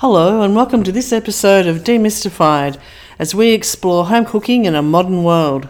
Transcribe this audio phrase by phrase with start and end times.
[0.00, 2.80] Hello, and welcome to this episode of Demystified
[3.18, 5.68] as we explore home cooking in a modern world.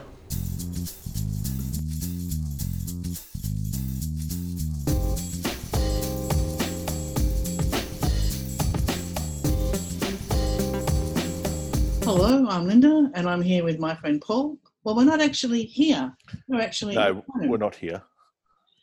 [12.04, 14.56] Hello, I'm Linda, and I'm here with my friend Paul.
[14.84, 16.16] Well, we're not actually here.
[16.46, 18.00] We're actually No, we're not here.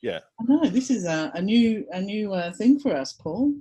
[0.01, 0.19] Yeah.
[0.41, 3.53] I know this is a, a new a new uh, thing for us, Paul.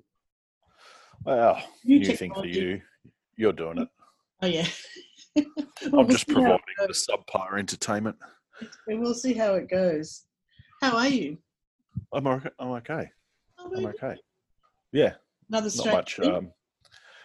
[1.26, 2.80] Well, New new thing for you.
[3.36, 3.88] You're doing it.
[4.42, 4.66] Oh yeah.
[5.92, 8.16] Well, I'm we'll just it providing the subpar entertainment.
[8.88, 10.22] We'll see how it goes.
[10.80, 11.36] How are you?
[12.12, 12.48] I'm okay.
[12.58, 13.10] I'm okay.
[13.58, 14.16] Oh, I'm okay.
[14.92, 15.12] Yeah,
[15.50, 16.18] Another not much.
[16.20, 16.52] Um,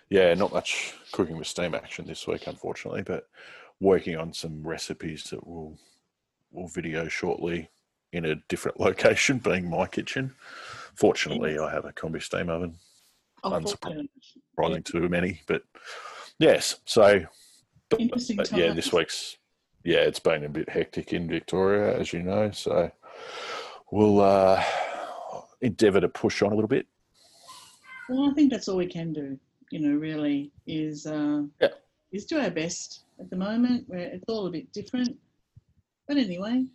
[0.09, 3.01] yeah, not much cooking with steam action this week, unfortunately.
[3.01, 3.29] But
[3.79, 5.79] working on some recipes that will
[6.51, 7.69] will video shortly
[8.11, 10.35] in a different location, being my kitchen.
[10.95, 12.75] Fortunately, I have a combi steam oven.
[13.43, 14.85] Oh, unsurprising.
[14.85, 15.63] too many, but
[16.39, 16.77] yes.
[16.85, 17.23] So
[17.89, 19.37] but, but yeah, this week's
[19.83, 22.51] yeah, it's been a bit hectic in Victoria, as you know.
[22.51, 22.91] So
[23.91, 24.63] we'll uh,
[25.61, 26.85] endeavour to push on a little bit.
[28.09, 29.39] Well, I think that's all we can do.
[29.71, 31.69] You know, really is uh, Yeah.
[32.11, 33.85] is do our best at the moment.
[33.87, 35.17] Where it's all a bit different.
[36.07, 36.65] But anyway,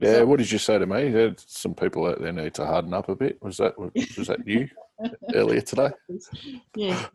[0.00, 1.34] Yeah, So- what did you say to me?
[1.38, 3.42] Some people out there need to harden up a bit.
[3.42, 3.92] Was that was
[4.28, 4.68] that you
[5.34, 5.90] earlier today?
[6.76, 7.06] yeah,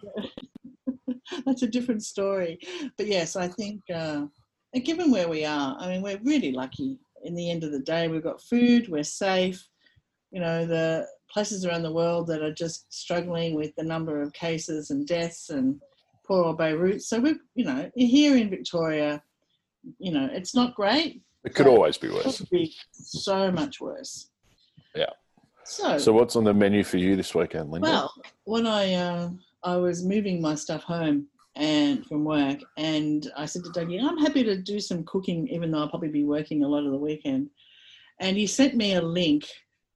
[1.46, 2.60] that's a different story.
[2.98, 4.26] But yes, I think, uh,
[4.74, 6.98] and given where we are, I mean, we're really lucky.
[7.24, 9.66] In the end of the day, we've got food, we're safe.
[10.32, 14.34] You know, the places around the world that are just struggling with the number of
[14.34, 15.80] cases and deaths and
[16.26, 17.02] poor old Beirut.
[17.02, 19.22] So we're, you know, here in Victoria,
[20.00, 21.22] you know, it's not great.
[21.44, 22.38] It could always be It worse.
[22.38, 24.30] could be so much worse.
[24.96, 25.10] Yeah.
[25.66, 27.88] So, So what's on the menu for you this weekend, Linda?
[27.88, 28.14] well,
[28.46, 29.30] when I uh,
[29.64, 34.18] I was moving my stuff home and from work, and I said to Dougie, "I'm
[34.18, 36.98] happy to do some cooking, even though I'll probably be working a lot of the
[36.98, 37.50] weekend."
[38.20, 39.46] And he sent me a link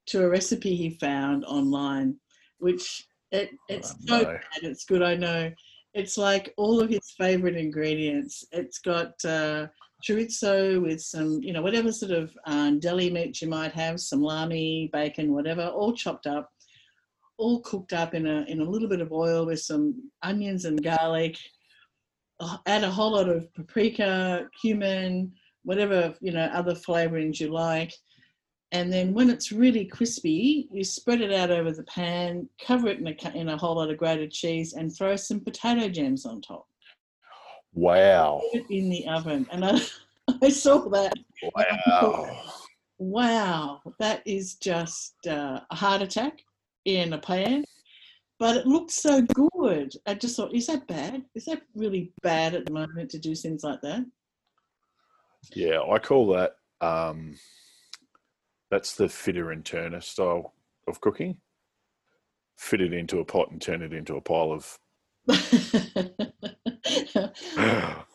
[0.07, 2.15] to a recipe he found online,
[2.59, 4.23] which it, it's Oh, so no.
[4.25, 4.39] bad.
[4.63, 5.51] It's good, I know.
[5.93, 8.45] It's like all of his favorite ingredients.
[8.51, 9.67] It's got uh,
[10.03, 14.21] chorizo with some, you know, whatever sort of um, deli meat you might have, some
[14.21, 16.51] lami, bacon, whatever, all chopped up
[17.37, 20.83] all cooked up in a in a little bit of oil with some onions and
[20.83, 21.37] garlic.
[22.39, 25.31] Uh, Add a whole lot of paprika, cumin,
[25.63, 27.93] whatever you know other flavorings you like,
[28.71, 32.99] and then when it's really crispy, you spread it out over the pan, cover it
[32.99, 36.41] in a in a whole lot of grated cheese, and throw some potato gems on
[36.41, 36.67] top.
[37.77, 39.79] Wow, in the oven, and I,
[40.41, 41.13] I saw that.
[41.55, 42.43] wow.
[42.99, 46.39] Wow, that is just uh, a heart attack
[46.85, 47.63] in a pan.
[48.39, 49.93] But it looks so good.
[50.05, 51.23] I just thought, is that bad?
[51.35, 54.05] Is that really bad at the moment to do things like that?
[55.53, 57.35] Yeah, I call that um,
[58.69, 60.53] that's the fitter and turner style
[60.87, 61.37] of cooking.
[62.57, 64.77] Fit it into a pot and turn it into a pile of.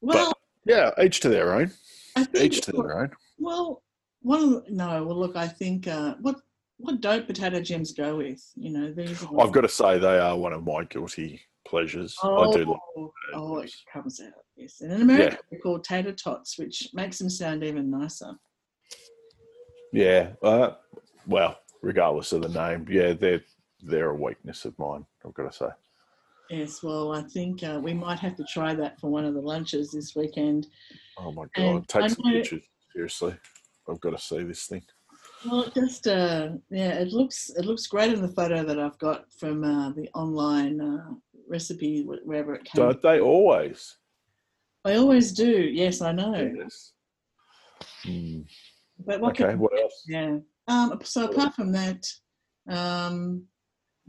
[0.00, 0.32] well,
[0.64, 1.72] yeah, each to their own.
[2.16, 3.10] Think, Each to their own.
[3.38, 3.82] well,
[4.22, 6.36] one no, well, look, I think uh, what
[6.78, 8.42] what don't potato gems go with?
[8.56, 9.22] You know, these.
[9.22, 12.16] Are I've got to say they are one of my guilty pleasures.
[12.22, 12.64] I do.
[12.64, 14.32] like Oh, oh, it comes out.
[14.56, 18.32] Yes, and in America they're called tater tots, which makes them sound even nicer.
[19.92, 20.30] Yeah.
[20.42, 20.72] Uh,
[21.26, 23.42] well, regardless of the name, yeah, they're
[23.82, 25.06] they're a weakness of mine.
[25.24, 25.68] I've got to say.
[26.50, 29.40] Yes, well, I think uh, we might have to try that for one of the
[29.40, 30.66] lunches this weekend.
[31.16, 32.02] Oh my And god!
[32.04, 32.64] I Take some know- pictures.
[32.92, 33.36] Seriously,
[33.88, 34.82] I've got to see this thing.
[35.46, 38.98] Well, it just uh, yeah, it looks it looks great in the photo that I've
[38.98, 41.14] got from uh, the online uh,
[41.48, 42.84] recipe wh- wherever it came.
[42.84, 43.96] Don't they always?
[44.84, 45.46] I always do.
[45.48, 46.52] Yes, I know.
[46.58, 46.92] Yes.
[48.04, 48.40] Hmm.
[49.06, 49.50] But what Okay.
[49.50, 50.02] can What else?
[50.08, 50.38] yeah.
[50.66, 52.06] Um, so apart from that,
[52.68, 53.44] um,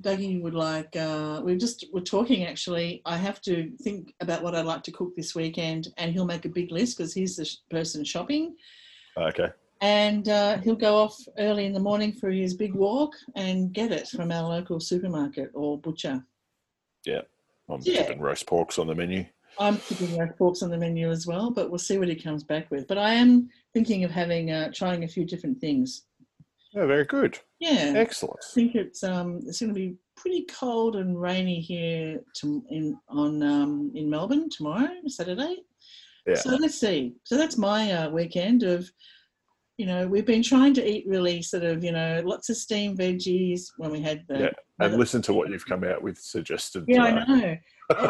[0.01, 0.95] Dougie would like.
[0.95, 3.01] Uh, we just we're talking actually.
[3.05, 6.45] I have to think about what I'd like to cook this weekend, and he'll make
[6.45, 8.55] a big list because he's the sh- person shopping.
[9.17, 9.49] Okay.
[9.81, 13.91] and uh, he'll go off early in the morning for his big walk and get
[13.91, 16.23] it from our local supermarket or butcher.
[17.05, 17.21] Yeah,
[17.69, 18.03] I'm Yeah.
[18.03, 19.25] keeping roast porks on the menu.
[19.59, 22.43] I'm keeping roast porks on the menu as well, but we'll see what he comes
[22.43, 22.87] back with.
[22.87, 26.03] But I am thinking of having uh, trying a few different things.
[26.75, 27.37] Oh, very good.
[27.61, 28.39] Yeah, Excellent.
[28.43, 32.97] I think it's um it's going to be pretty cold and rainy here to, in
[33.07, 35.57] on um, in Melbourne tomorrow, Saturday.
[36.25, 36.35] Yeah.
[36.35, 37.13] So let's see.
[37.23, 38.89] So that's my uh, weekend of,
[39.77, 42.99] you know, we've been trying to eat really sort of, you know, lots of steamed
[42.99, 44.39] veggies when we had the.
[44.39, 44.49] Yeah,
[44.79, 46.85] And listen to what you've come out with suggested.
[46.87, 47.23] Yeah, today.
[47.27, 47.57] I know.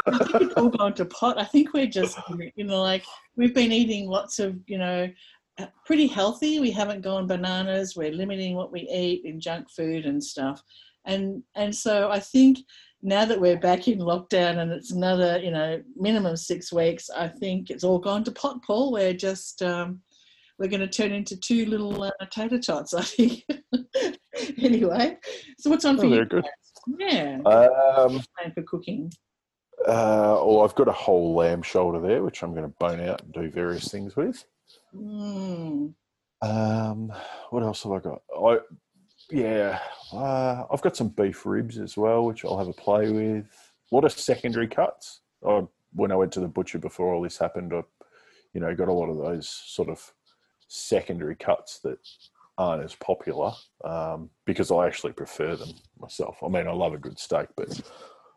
[0.05, 1.37] I think it's all gone to pot.
[1.37, 2.17] I think we're just,
[2.55, 3.03] you know, like
[3.35, 5.09] we've been eating lots of, you know,
[5.85, 6.59] pretty healthy.
[6.59, 7.95] We haven't gone bananas.
[7.95, 10.63] We're limiting what we eat in junk food and stuff.
[11.05, 12.59] And and so I think
[13.01, 17.27] now that we're back in lockdown and it's another, you know, minimum six weeks, I
[17.27, 18.91] think it's all gone to pot, Paul.
[18.91, 20.01] We're just um,
[20.59, 23.43] we're going to turn into two little uh, tater tots, I think.
[24.61, 25.17] anyway,
[25.57, 26.25] so what's on for Oh, you?
[26.25, 26.45] good.
[26.99, 29.11] Yeah, Um, plan for cooking.
[29.87, 33.21] uh, oh, I've got a whole lamb shoulder there, which I'm going to bone out
[33.23, 34.45] and do various things with.
[34.95, 35.93] Mm.
[36.41, 37.13] Um,
[37.49, 38.21] what else have I got?
[38.35, 38.59] I
[39.29, 39.79] yeah,
[40.11, 43.45] uh, I've got some beef ribs as well, which I'll have a play with.
[43.91, 45.21] A lot of secondary cuts.
[45.47, 45.63] I,
[45.93, 47.81] when I went to the butcher before all this happened, I,
[48.53, 50.11] you know, got a lot of those sort of
[50.67, 51.97] secondary cuts that
[52.57, 53.51] aren't as popular
[53.83, 55.69] um, because I actually prefer them
[55.99, 56.37] myself.
[56.43, 57.81] I mean, I love a good steak, but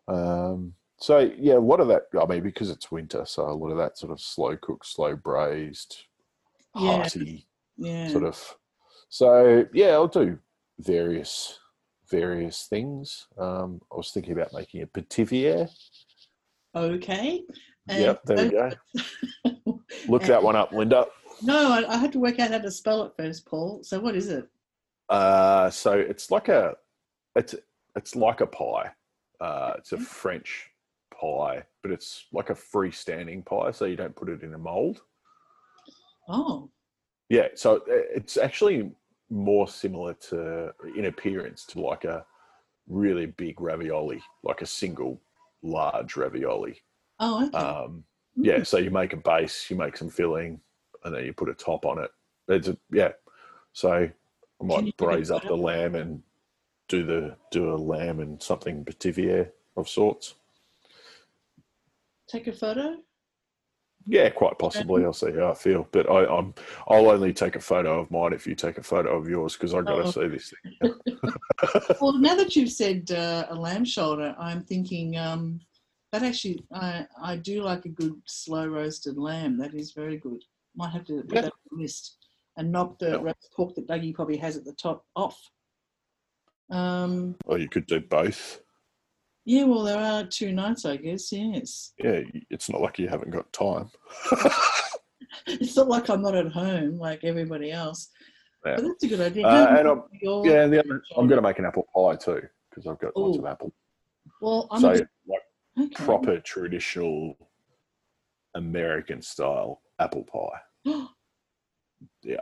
[0.08, 2.04] um, so yeah, a lot of that.
[2.20, 5.16] I mean, because it's winter, so a lot of that sort of slow cooked, slow
[5.16, 6.04] braised.
[6.74, 8.08] Hearty Yeah.
[8.08, 8.56] sort of.
[9.08, 10.38] So yeah, I'll do
[10.78, 11.58] various
[12.10, 13.26] various things.
[13.38, 15.68] Um, I was thinking about making a pithivier.
[16.74, 17.42] Okay.
[17.88, 19.80] And Yep, there we go.
[20.08, 21.06] Look that one up, Linda.
[21.42, 23.82] No, I, I had to work out how to spell it first, Paul.
[23.82, 24.48] So what is it?
[25.08, 26.74] Uh, so it's like a,
[27.36, 27.54] it's
[27.96, 28.90] it's like a pie.
[29.40, 30.70] Uh, it's a French
[31.20, 35.02] pie, but it's like a freestanding pie, so you don't put it in a mold.
[36.28, 36.70] Oh,
[37.28, 38.90] Yeah, so it's actually
[39.30, 42.24] more similar to in appearance to like a
[42.88, 45.20] really big ravioli, like a single
[45.62, 46.82] large ravioli.
[47.20, 47.56] oh, okay.
[47.56, 48.04] Um,
[48.36, 50.60] yeah, so you make a base, you make some filling,
[51.04, 52.10] and then you put a top on it.
[52.48, 53.12] It's a, yeah.
[53.72, 56.22] So I might braise up the lamb and
[56.88, 60.34] do the do a lamb and something pithivier of sorts.
[62.28, 62.96] Take a photo.
[64.06, 65.04] Yeah, quite possibly.
[65.04, 66.54] I'll see how I feel, but I, I'm
[66.88, 69.72] I'll only take a photo of mine if you take a photo of yours because
[69.74, 70.10] I've got to Oh.
[70.10, 70.94] see this thing.
[72.00, 75.60] Well, now that you've said uh, a lamb shoulder, I'm thinking um,
[76.12, 79.56] that actually I I do like a good slow roasted lamb.
[79.58, 80.42] That is very good.
[80.76, 81.40] Might have to put Yeah.
[81.42, 82.18] that on the list
[82.56, 83.16] and knock the Yeah.
[83.22, 85.40] roast pork that Dougie probably has at the top off.
[86.70, 88.60] Um, Or you could do both.
[89.44, 91.30] Yeah, well, there are two nights, I guess.
[91.32, 93.90] Yes, Yeah, it's not like you haven't got time.
[95.46, 98.08] it's not like I'm not at home like everybody else.
[98.64, 98.76] Yeah.
[98.76, 99.46] But that's a good idea.
[99.46, 102.42] Uh, and I'm, yeah, and the other, I'm going to make an apple pie too
[102.70, 103.72] because I've got lots of apple.
[104.40, 105.42] Well, I'm so bit, like
[105.78, 106.04] okay.
[106.04, 107.36] proper traditional
[108.54, 111.06] American style apple pie,
[112.22, 112.40] yeah,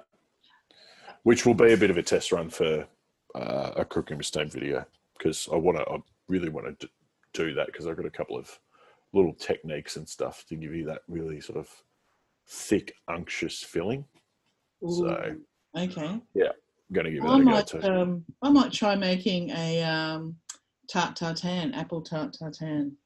[1.24, 2.86] which will be a bit of a test run for
[3.34, 4.84] uh, a cooking with steam video
[5.18, 6.02] because I want to,
[6.32, 6.88] really want to
[7.34, 8.58] do that because I've got a couple of
[9.12, 11.68] little techniques and stuff to give you that really sort of
[12.48, 14.06] thick, unctuous filling.
[14.80, 15.36] So
[15.76, 17.82] okay, yeah, I'm going to give it a go might, too.
[17.82, 20.36] um, I might try making a um,
[20.90, 22.96] tart tartan, apple tart tartan.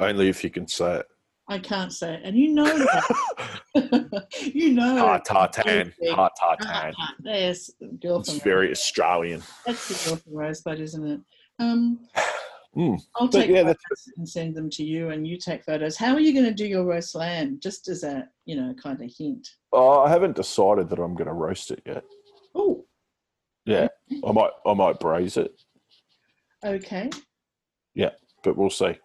[0.00, 1.06] Only if you can say it.
[1.48, 4.26] I can't say it, and you know that.
[4.54, 4.96] you know.
[4.96, 5.92] Tart tartan.
[6.08, 6.94] Tart Tart tartan.
[6.94, 7.14] tart.
[7.24, 7.70] Yes,
[8.00, 9.42] girl It's very Australian.
[9.66, 11.20] that's the girl from Rosebud, isn't it?
[11.58, 12.00] Um,
[12.74, 12.98] Mm.
[13.16, 15.94] I'll But take yeah, photos and send them to you, and you take photos.
[15.94, 17.58] How are you going to do your roast lamb?
[17.62, 19.46] Just as a you know kind of hint.
[19.74, 22.02] Oh, I haven't decided that I'm going to roast it yet.
[22.54, 22.86] Oh,
[23.66, 23.88] Yeah,
[24.26, 24.52] I might.
[24.64, 25.52] I might braise it,
[26.64, 27.10] okay.
[27.94, 28.12] Yeah,
[28.42, 28.96] but we'll see.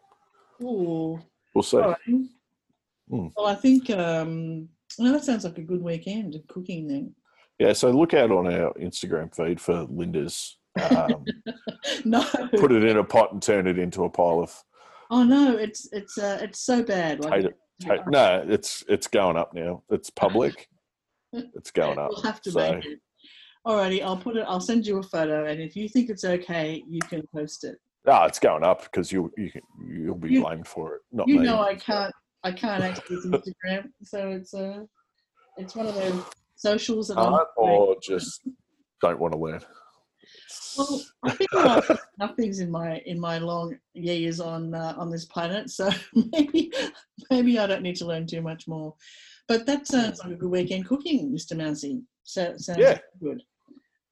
[0.63, 1.19] Ooh.
[1.53, 1.77] We'll see.
[1.77, 1.97] Right.
[2.07, 3.31] Mm.
[3.35, 7.13] Well, I think um, well, that sounds like a good weekend of cooking then.
[7.59, 7.73] Yeah.
[7.73, 10.57] So look out on our Instagram feed for Linda's.
[10.79, 11.25] Um,
[12.05, 12.23] no.
[12.57, 14.63] put it in a pot and turn it into a pile of.
[15.09, 17.23] Oh no, it's it's uh, it's so bad.
[17.23, 19.83] Like, Tater- no, it's it's going up now.
[19.89, 20.67] It's public.
[21.33, 22.09] It's going up.
[22.09, 22.99] we'll have to so make it.
[23.67, 24.45] Alrighty, I'll put it.
[24.47, 27.75] I'll send you a photo, and if you think it's okay, you can post it.
[28.05, 31.27] no, it's going up because you you can, you'll be You- blamed for it, not
[31.27, 31.45] You me.
[31.45, 32.13] know, I can't.
[32.43, 34.83] I can't access Instagram, so it's uh,
[35.57, 36.23] it's one of those
[36.55, 37.17] socials that.
[37.17, 38.47] Can't or just
[39.01, 39.59] don't want to learn.
[40.77, 44.93] Well, I think I've learned enough things in my in my long years on uh,
[44.97, 45.89] on this planet, so
[46.31, 46.71] maybe
[47.29, 48.95] maybe I don't need to learn too much more.
[49.47, 51.55] But that sounds like a good weekend cooking, Mr.
[51.57, 52.01] Mousy.
[52.23, 52.97] So sounds Yeah.
[53.21, 53.41] good.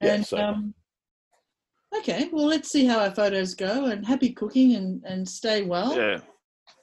[0.02, 0.74] Yeah, And so- um,
[1.98, 3.86] okay, well, let's see how our photos go.
[3.86, 5.96] And happy cooking, and and stay well.
[5.96, 6.20] Yeah.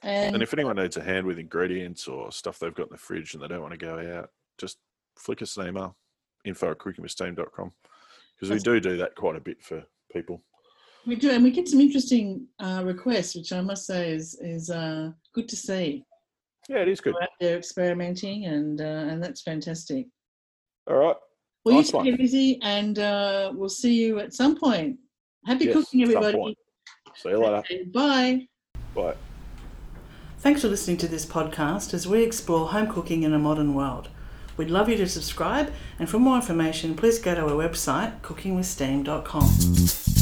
[0.01, 2.97] And, And if anyone needs a hand with ingredients or stuff they've got in the
[2.97, 4.77] fridge and they don't want to go out, just
[5.17, 5.95] flick us an email.
[6.45, 7.71] info at cookingwithsteam.com
[8.49, 10.41] because we do do that quite a bit for people.
[11.05, 14.69] We do, and we get some interesting uh, requests, which I must say is is
[14.69, 16.03] uh, good to see.
[16.69, 17.13] Yeah, it is good.
[17.13, 20.07] We're out there experimenting, and uh, and that's fantastic.
[20.87, 21.15] All right.
[21.65, 22.05] Well, Nice you one.
[22.05, 24.97] take it easy, and uh, we'll see you at some point.
[25.45, 26.37] Happy Yes, cooking, at some everybody.
[26.37, 26.57] point.
[27.15, 27.55] See you later.
[27.57, 28.47] Okay, Bye.
[28.95, 29.15] Bye.
[30.39, 34.09] Thanks for listening to this podcast as we explore home cooking in a modern world.
[34.57, 40.12] We'd love you to subscribe, and for more information, please go to our website, cookingwithsteam.com.